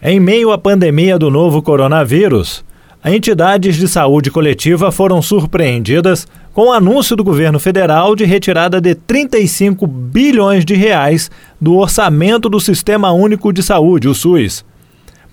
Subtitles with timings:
[0.00, 2.64] Em meio à pandemia do novo coronavírus,
[3.04, 8.94] entidades de saúde coletiva foram surpreendidas com o anúncio do governo federal de retirada de
[8.94, 11.28] 35 bilhões de reais
[11.60, 14.64] do orçamento do Sistema Único de Saúde, o SUS.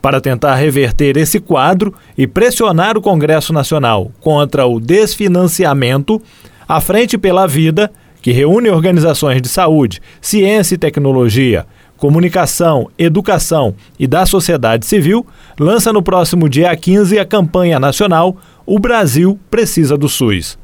[0.02, 6.20] Para tentar reverter esse quadro e pressionar o Congresso Nacional contra o desfinanciamento,
[6.68, 11.68] a Frente pela Vida, que reúne organizações de saúde, ciência e tecnologia,
[11.98, 15.26] comunicação, educação e da sociedade civil,
[15.60, 20.58] lança no próximo dia 15 a campanha nacional O Brasil Precisa do SUS.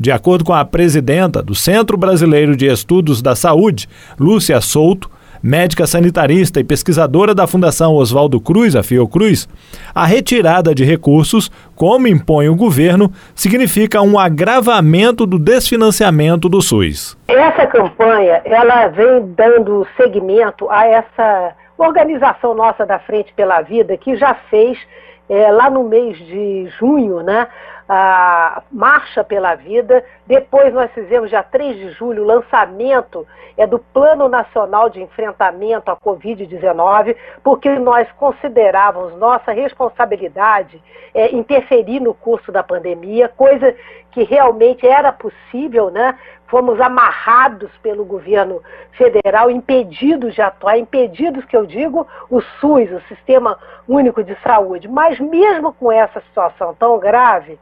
[0.00, 3.88] De acordo com a presidenta do Centro Brasileiro de Estudos da Saúde,
[4.18, 5.10] Lúcia Souto,
[5.42, 9.48] médica sanitarista e pesquisadora da Fundação Oswaldo Cruz, a Fiocruz,
[9.94, 17.16] a retirada de recursos, como impõe o governo, significa um agravamento do desfinanciamento do SUS.
[17.28, 24.16] Essa campanha, ela vem dando seguimento a essa organização nossa da Frente pela Vida, que
[24.16, 24.78] já fez
[25.28, 27.48] é, lá no mês de junho, né,
[27.88, 30.04] a Marcha pela Vida.
[30.26, 33.26] Depois nós fizemos, dia 3 de julho, o lançamento
[33.56, 40.82] é, do Plano Nacional de Enfrentamento à Covid-19, porque nós considerávamos nossa responsabilidade
[41.14, 43.74] é, interferir no curso da pandemia, coisa
[44.12, 46.18] que realmente era possível, né?
[46.46, 53.00] Fomos amarrados pelo governo federal, impedidos de atuar, impedidos, que eu digo, o SUS, o
[53.02, 54.88] Sistema Único de Saúde.
[54.88, 57.58] Mas mesmo com essa situação tão grave,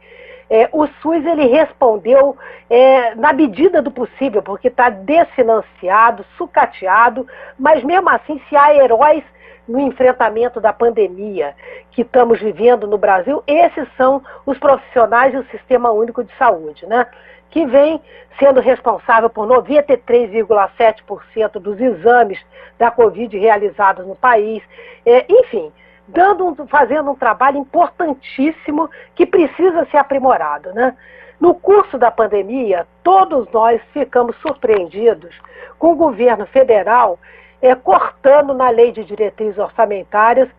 [0.49, 2.37] é, o SUS ele respondeu
[2.69, 7.27] é, na medida do possível, porque está desfinanciado, sucateado,
[7.59, 9.23] mas mesmo assim, se há heróis
[9.67, 11.53] no enfrentamento da pandemia
[11.91, 17.05] que estamos vivendo no Brasil, esses são os profissionais do Sistema Único de Saúde, né?
[17.49, 17.99] que vem
[18.39, 22.37] sendo responsável por 93,7% dos exames
[22.77, 24.61] da Covid realizados no país.
[25.05, 25.71] É, enfim,
[26.07, 30.73] dando, fazendo um trabalho importantíssimo que precisa ser aprimorado.
[30.73, 30.95] Né?
[31.39, 35.35] No curso da pandemia, todos nós ficamos surpreendidos
[35.77, 37.19] com o governo federal
[37.61, 40.49] é, cortando na lei de diretrizes orçamentárias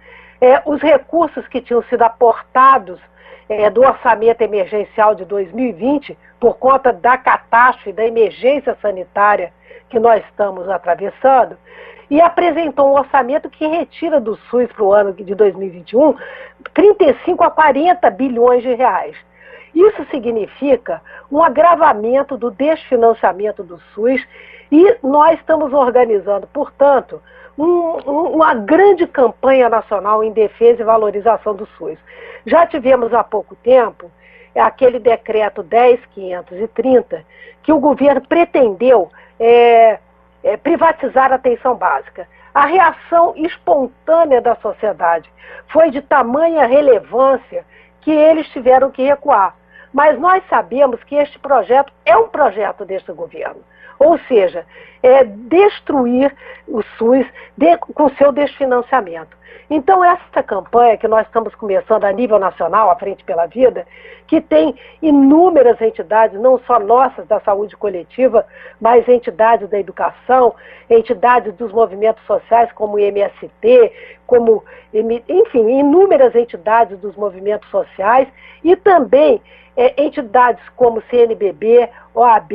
[0.41, 3.01] é, os recursos que tinham sido aportados
[3.49, 9.53] é, do orçamento emergencial de 2020 por conta da catástrofe, da emergência sanitária
[9.89, 11.57] que nós estamos atravessando,
[12.11, 16.15] e apresentou um orçamento que retira do SUS para o ano de 2021
[16.73, 19.17] 35 a 40 bilhões de reais.
[19.75, 24.27] Isso significa um agravamento do desfinanciamento do SUS
[24.73, 27.23] e nós estamos organizando, portanto,
[27.57, 27.99] um,
[28.35, 31.99] uma grande campanha nacional em defesa e valorização do SUS.
[32.47, 34.11] Já tivemos há pouco tempo
[34.55, 37.23] aquele decreto 10.530
[37.63, 39.99] que o governo pretendeu é,
[40.43, 42.29] é, privatizar a atenção básica.
[42.55, 45.31] A reação espontânea da sociedade
[45.69, 47.65] foi de tamanha relevância
[48.01, 49.55] que eles tiveram que recuar.
[49.93, 53.63] Mas nós sabemos que este projeto é um projeto deste governo.
[53.99, 54.65] Ou seja,
[55.03, 56.35] é destruir
[56.67, 57.27] o SUS
[57.57, 59.39] de, com seu desfinanciamento.
[59.71, 63.87] Então, essa campanha que nós estamos começando a nível nacional, a Frente pela Vida,
[64.27, 68.47] que tem inúmeras entidades, não só nossas da saúde coletiva,
[68.81, 70.55] mas entidades da educação,
[70.89, 73.93] entidades dos movimentos sociais, como o MST,
[74.29, 74.63] como,
[74.93, 78.29] enfim, inúmeras entidades dos movimentos sociais,
[78.63, 79.41] e também
[79.75, 82.53] é, entidades como CNBB, OAB,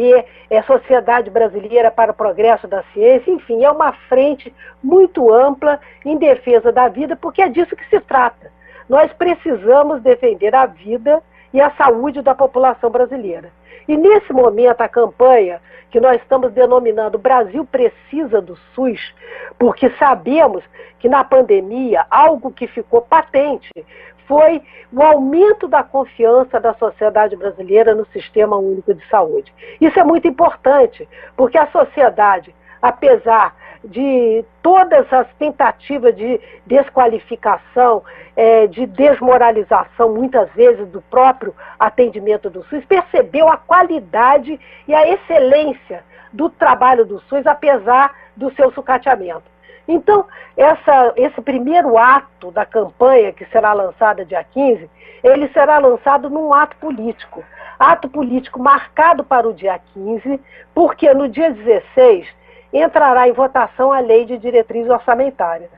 [0.52, 4.54] é, Sociedade Brasileira para o Progresso da Ciência, enfim, é uma frente
[4.84, 8.52] muito ampla em defesa da vida, porque é disso que se trata.
[8.88, 11.24] Nós precisamos defender a vida
[11.54, 13.52] e a saúde da população brasileira.
[13.88, 19.14] E nesse momento, a campanha que nós estamos denominando Brasil precisa do SUS,
[19.60, 20.64] porque sabemos
[20.98, 23.70] que na pandemia algo que ficou patente
[24.26, 29.54] foi o aumento da confiança da sociedade brasileira no Sistema Único de Saúde.
[29.80, 38.04] Isso é muito importante, porque a sociedade, apesar de todas as tentativas de desqualificação,
[38.36, 45.08] é, de desmoralização, muitas vezes, do próprio atendimento do SUS, percebeu a qualidade e a
[45.08, 49.54] excelência do trabalho do SUS, apesar do seu sucateamento.
[49.88, 50.26] Então,
[50.56, 54.90] essa, esse primeiro ato da campanha, que será lançada dia 15,
[55.24, 57.44] ele será lançado num ato político.
[57.78, 60.40] Ato político marcado para o dia 15,
[60.74, 62.28] porque no dia 16
[62.74, 65.70] entrará em votação a lei de diretrizes orçamentárias.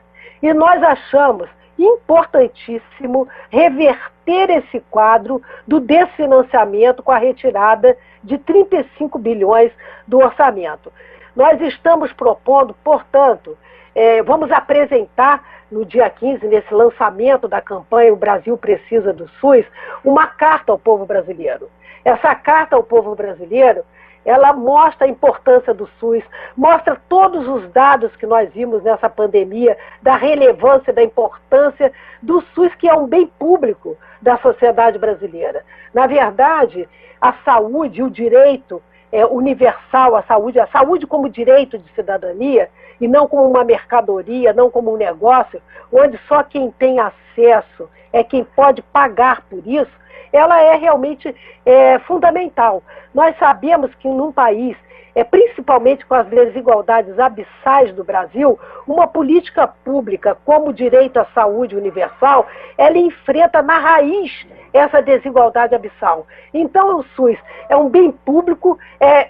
[0.41, 9.71] E nós achamos importantíssimo reverter esse quadro do desfinanciamento com a retirada de 35 bilhões
[10.07, 10.91] do orçamento.
[11.35, 13.57] Nós estamos propondo, portanto,
[13.93, 19.65] é, vamos apresentar no dia 15, nesse lançamento da campanha O Brasil Precisa do SUS,
[20.03, 21.69] uma carta ao povo brasileiro.
[22.03, 23.83] Essa carta ao povo brasileiro,
[24.25, 26.23] ela mostra a importância do SUS,
[26.57, 32.73] mostra todos os dados que nós vimos nessa pandemia, da relevância, da importância do SUS,
[32.75, 35.63] que é um bem público da sociedade brasileira.
[35.93, 36.89] Na verdade,
[37.21, 38.81] a saúde, o direito
[39.15, 42.69] é, universal à saúde, a saúde como direito de cidadania
[42.99, 48.25] e não como uma mercadoria, não como um negócio, onde só quem tem acesso é
[48.25, 49.91] quem pode pagar por isso,
[50.33, 51.33] ela é realmente
[51.65, 52.83] é, fundamental.
[53.13, 54.75] Nós sabemos que num país,
[55.15, 61.73] é, principalmente com as desigualdades abissais do Brasil, uma política pública como direito à saúde
[61.73, 62.47] universal,
[62.77, 64.45] ela enfrenta na raiz
[64.77, 66.27] essa desigualdade abissal.
[66.53, 67.37] Então, o SUS
[67.69, 69.29] é um bem público, é,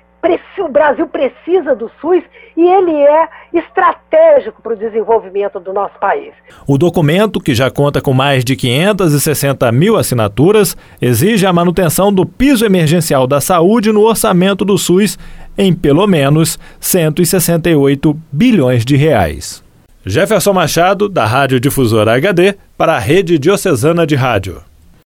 [0.57, 2.23] o Brasil precisa do SUS
[2.57, 6.33] e ele é estratégico para o desenvolvimento do nosso país.
[6.67, 12.25] O documento, que já conta com mais de 560 mil assinaturas, exige a manutenção do
[12.25, 15.17] piso emergencial da saúde no orçamento do SUS
[15.57, 19.63] em pelo menos 168 bilhões de reais.
[20.05, 24.61] Jefferson Machado, da Rádio Difusora HD, para a Rede Diocesana de Rádio.